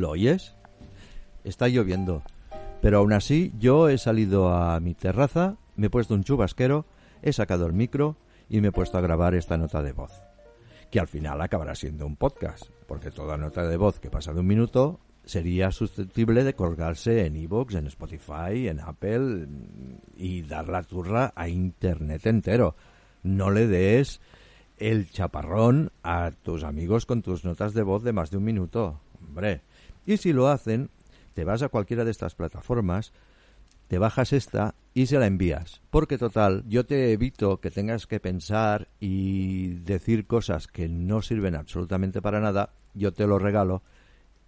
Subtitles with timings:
[0.00, 0.56] ¿Lo oyes?
[1.44, 2.22] Está lloviendo.
[2.80, 6.86] Pero aún así yo he salido a mi terraza, me he puesto un chubasquero,
[7.20, 8.16] he sacado el micro
[8.48, 10.22] y me he puesto a grabar esta nota de voz.
[10.90, 14.40] Que al final acabará siendo un podcast, porque toda nota de voz que pasa de
[14.40, 19.48] un minuto sería susceptible de colgarse en iVoox, en Spotify, en Apple
[20.16, 22.74] y dar la turra a Internet entero.
[23.22, 24.22] No le des
[24.78, 28.98] el chaparrón a tus amigos con tus notas de voz de más de un minuto.
[29.20, 29.60] Hombre,
[30.06, 30.90] y si lo hacen,
[31.34, 33.12] te vas a cualquiera de estas plataformas,
[33.88, 35.82] te bajas esta y se la envías.
[35.90, 41.54] Porque total, yo te evito que tengas que pensar y decir cosas que no sirven
[41.54, 43.82] absolutamente para nada, yo te lo regalo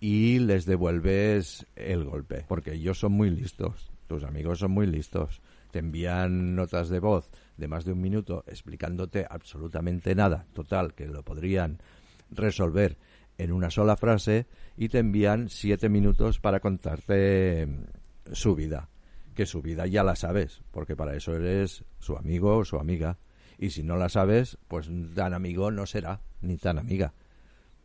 [0.00, 2.44] y les devuelves el golpe.
[2.48, 5.40] Porque ellos son muy listos, tus amigos son muy listos.
[5.70, 10.46] Te envían notas de voz de más de un minuto explicándote absolutamente nada.
[10.54, 11.78] Total, que lo podrían
[12.30, 12.96] resolver
[13.38, 18.88] en una sola frase y te envían siete minutos para contarte mm, su vida.
[19.34, 23.18] Que su vida ya la sabes, porque para eso eres su amigo o su amiga.
[23.58, 27.12] Y si no la sabes, pues tan amigo no será, ni tan amiga.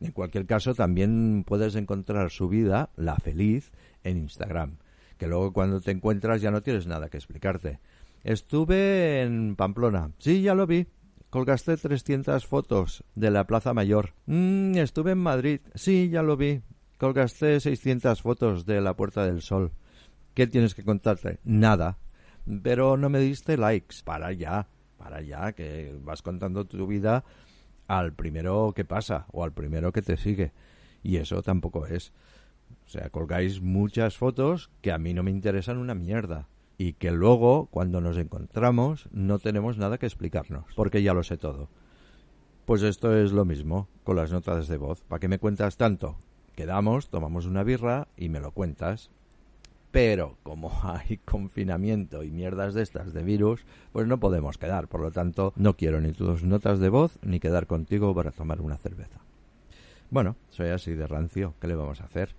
[0.00, 3.70] En cualquier caso, también puedes encontrar su vida, la feliz,
[4.02, 4.78] en Instagram.
[5.18, 7.78] Que luego cuando te encuentras ya no tienes nada que explicarte.
[8.24, 10.12] Estuve en Pamplona.
[10.18, 10.86] Sí, ya lo vi.
[11.30, 14.14] Colgaste 300 fotos de la Plaza Mayor.
[14.26, 15.60] Mm, estuve en Madrid.
[15.76, 16.60] Sí, ya lo vi.
[16.98, 19.70] Colgaste 600 fotos de la Puerta del Sol.
[20.34, 21.38] ¿Qué tienes que contarte?
[21.44, 21.98] Nada.
[22.64, 23.98] Pero no me diste likes.
[24.04, 24.66] Para ya,
[24.98, 27.24] para ya, que vas contando tu vida
[27.86, 30.52] al primero que pasa o al primero que te sigue.
[31.04, 32.12] Y eso tampoco es.
[32.86, 36.48] O sea, colgáis muchas fotos que a mí no me interesan una mierda
[36.80, 41.36] y que luego, cuando nos encontramos, no tenemos nada que explicarnos, porque ya lo sé
[41.36, 41.68] todo.
[42.64, 45.02] Pues esto es lo mismo con las notas de voz.
[45.02, 46.16] ¿Para qué me cuentas tanto?
[46.56, 49.10] Quedamos, tomamos una birra y me lo cuentas.
[49.90, 54.88] Pero como hay confinamiento y mierdas de estas de virus, pues no podemos quedar.
[54.88, 58.62] Por lo tanto, no quiero ni tus notas de voz ni quedar contigo para tomar
[58.62, 59.20] una cerveza.
[60.08, 61.52] Bueno, soy así de rancio.
[61.60, 62.34] ¿Qué le vamos a hacer?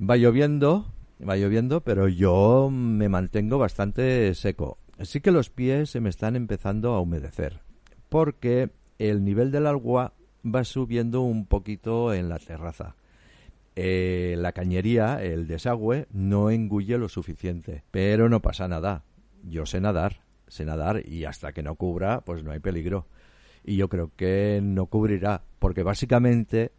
[0.00, 0.86] Va lloviendo,
[1.28, 4.78] va lloviendo, pero yo me mantengo bastante seco.
[5.00, 7.60] Sí que los pies se me están empezando a humedecer,
[8.08, 12.96] porque el nivel del agua va subiendo un poquito en la terraza.
[13.74, 19.04] Eh, la cañería, el desagüe, no engulle lo suficiente, pero no pasa nada.
[19.42, 23.06] Yo sé nadar, sé nadar y hasta que no cubra, pues no hay peligro.
[23.64, 26.72] Y yo creo que no cubrirá, porque básicamente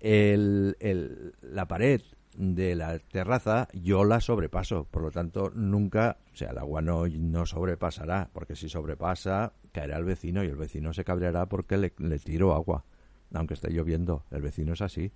[0.00, 2.00] el, el, la pared
[2.36, 7.06] de la terraza yo la sobrepaso, por lo tanto nunca, o sea, el agua no,
[7.06, 11.92] no sobrepasará, porque si sobrepasa caerá el vecino y el vecino se cabreará porque le,
[11.98, 12.84] le tiro agua,
[13.32, 15.12] aunque esté lloviendo, el vecino es así.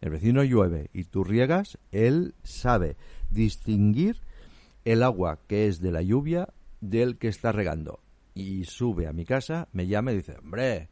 [0.00, 2.96] El vecino llueve y tú riegas, él sabe
[3.30, 4.20] distinguir
[4.84, 8.00] el agua que es de la lluvia del que está regando.
[8.34, 10.88] Y sube a mi casa, me llama y dice, hombre,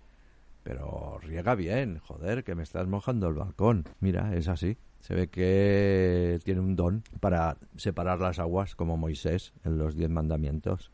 [0.62, 3.84] pero riega bien, joder, que me estás mojando el balcón.
[4.00, 4.76] Mira, es así.
[5.00, 10.10] Se ve que tiene un don para separar las aguas, como Moisés en los Diez
[10.10, 10.92] Mandamientos.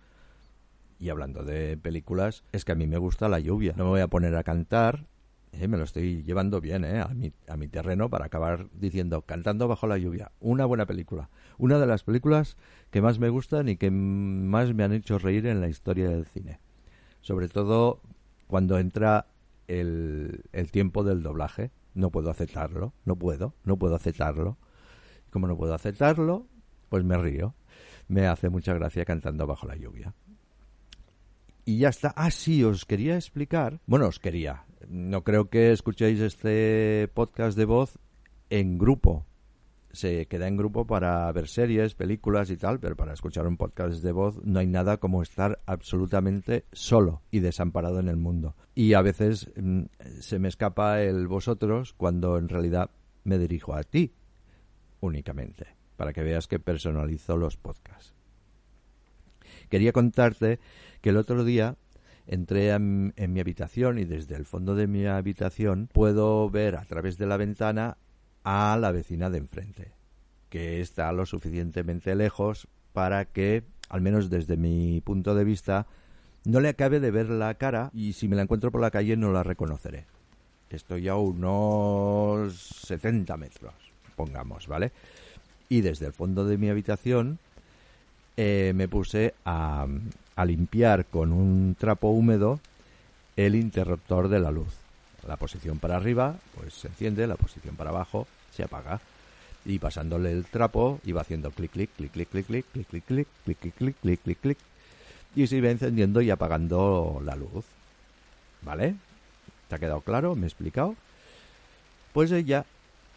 [0.99, 3.75] Y hablando de películas, es que a mí me gusta la lluvia.
[3.77, 5.07] No me voy a poner a cantar,
[5.53, 9.23] eh, me lo estoy llevando bien eh, a, mi, a mi terreno para acabar diciendo
[9.23, 10.33] Cantando bajo la lluvia.
[10.41, 11.29] Una buena película.
[11.59, 12.57] Una de las películas
[12.91, 16.27] que más me gustan y que más me han hecho reír en la historia del
[16.27, 16.61] cine.
[17.21, 18.01] Sobre todo
[18.47, 19.27] cuando entra
[19.69, 24.57] el, el tiempo del doblaje no puedo aceptarlo, no puedo, no puedo aceptarlo.
[25.31, 26.47] Como no puedo aceptarlo,
[26.89, 27.55] pues me río.
[28.09, 30.15] Me hace mucha gracia cantando bajo la lluvia.
[31.65, 32.15] Y ya está.
[32.17, 33.81] Ah, sí, os quería explicar.
[33.87, 34.65] Bueno, os quería.
[34.89, 37.99] No creo que escuchéis este podcast de voz
[38.49, 39.27] en grupo.
[39.91, 44.03] Se queda en grupo para ver series, películas y tal, pero para escuchar un podcast
[44.03, 48.55] de voz no hay nada como estar absolutamente solo y desamparado en el mundo.
[48.75, 49.85] Y a veces mm,
[50.21, 52.91] se me escapa el vosotros cuando en realidad
[53.25, 54.13] me dirijo a ti
[55.01, 58.15] únicamente, para que veas que personalizo los podcasts.
[59.69, 60.59] Quería contarte
[61.01, 61.77] que el otro día
[62.27, 67.17] entré en, mi habitación y desde el fondo de mi habitación puedo ver a través
[67.19, 67.97] de la ventana
[68.45, 69.93] a la vecina de enfrente,
[70.51, 75.87] que está lo suficientemente lejos para que, al menos desde mi punto de vista,
[76.45, 79.17] no le acabe de ver la cara y si me la encuentro por la calle
[79.17, 80.07] no la reconoceré.
[80.71, 83.75] Estoy a unos 70 metros,
[84.17, 84.93] pongamos, ¿vale?
[85.69, 87.39] Y desde el fondo de mi habitación
[88.37, 89.87] eh, me puse a,
[90.37, 92.61] a limpiar con un trapo húmedo
[93.37, 94.88] el interruptor de la luz.
[95.29, 98.99] La posición para arriba, pues se enciende, la posición para abajo se apaga.
[99.67, 103.29] Y pasándole el trapo iba haciendo clic, clic, clic, clic, clic, clic, clic, clic, clic,
[103.45, 104.59] clic, clic, clic, clic, clic.
[105.37, 107.67] Y se iba encendiendo y apagando la luz.
[108.63, 108.95] ¿Vale?
[109.69, 110.35] ¿Te ha quedado claro?
[110.35, 110.97] ¿Me he explicado?
[112.15, 112.65] Pues ella,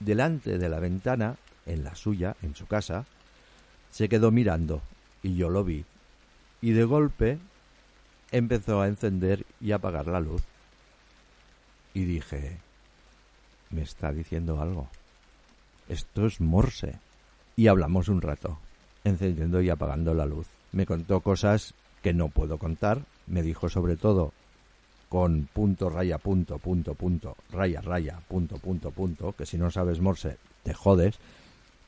[0.02, 3.06] delante de la ventana, en la suya, en su casa,
[3.90, 4.82] se quedó mirando
[5.24, 5.86] y yo lo vi.
[6.62, 7.38] Y de golpe
[8.32, 10.44] empezó a encender y apagar la luz.
[11.94, 12.58] Y dije,
[13.70, 14.88] me está diciendo algo.
[15.90, 16.96] Esto es Morse.
[17.56, 18.58] Y hablamos un rato,
[19.04, 20.48] encendiendo y apagando la luz.
[20.72, 23.02] Me contó cosas que no puedo contar.
[23.28, 24.32] Me dijo sobre todo
[25.12, 30.00] con punto raya punto punto punto raya raya punto punto punto que si no sabes
[30.00, 31.20] Morse te jodes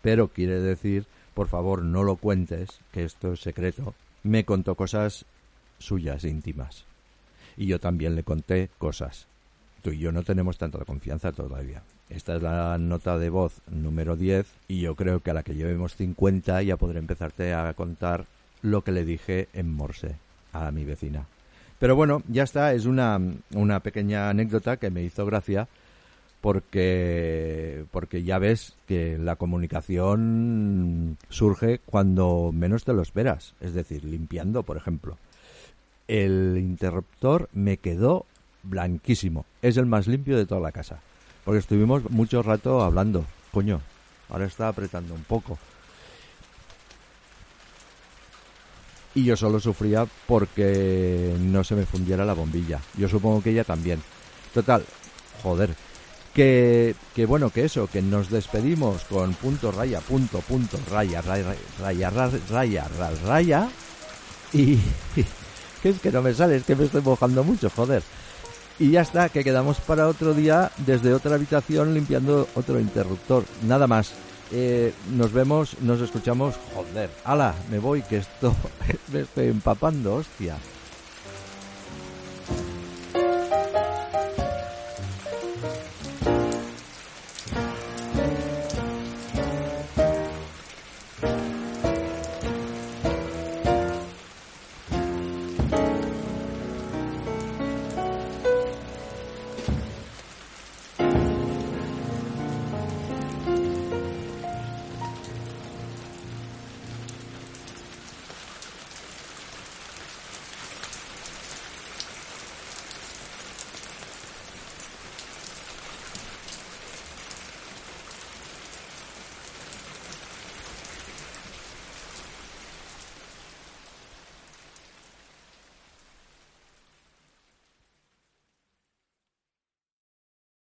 [0.01, 5.23] pero quiere decir por favor no lo cuentes que esto es secreto me contó cosas
[5.79, 6.83] suyas íntimas
[7.55, 9.25] y yo también le conté cosas
[9.83, 14.15] tú y yo no tenemos tanta confianza todavía esta es la nota de voz número
[14.15, 18.25] 10 y yo creo que a la que llevemos 50 ya podré empezarte a contar
[18.63, 20.15] lo que le dije en Morse
[20.53, 21.27] a mi vecina
[21.83, 23.19] pero bueno, ya está, es una,
[23.53, 25.67] una pequeña anécdota que me hizo gracia
[26.39, 34.05] porque, porque ya ves que la comunicación surge cuando menos te lo esperas, es decir,
[34.05, 35.17] limpiando, por ejemplo.
[36.07, 38.25] El interruptor me quedó
[38.63, 40.99] blanquísimo, es el más limpio de toda la casa,
[41.45, 43.81] porque estuvimos mucho rato hablando, coño,
[44.29, 45.57] ahora está apretando un poco.
[49.15, 52.79] y yo solo sufría porque no se me fundiera la bombilla.
[52.97, 54.01] Yo supongo que ella también.
[54.53, 54.83] Total,
[55.41, 55.75] joder.
[56.33, 61.55] Que, que bueno, que eso, que nos despedimos con punto raya, punto, punto, raya, raya,
[61.79, 63.69] raya, raya, raya, raya, raya
[64.51, 64.79] y,
[65.83, 68.01] que es que no me sale, es que me estoy mojando mucho, joder.
[68.79, 73.45] Y ya está, que quedamos para otro día desde otra habitación limpiando otro interruptor.
[73.67, 74.13] Nada más.
[74.51, 76.55] Eh, nos vemos, nos escuchamos.
[76.75, 78.55] Joder, ala, me voy, que esto
[79.11, 80.57] me estoy empapando, hostia.